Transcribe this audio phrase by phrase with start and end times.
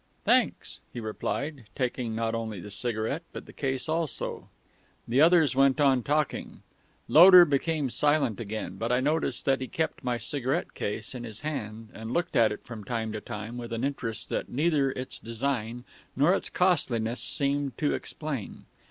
[0.25, 4.49] "Thanks," he replied, taking not only the cigarette, but the case also.
[5.07, 6.63] The others went on talking;
[7.07, 11.41] Loder became silent again; but I noticed that he kept my cigarette case in his
[11.41, 15.19] hand, and looked at it from time to time with an interest that neither its
[15.19, 15.83] design
[16.15, 18.65] nor its costliness seemed to explain.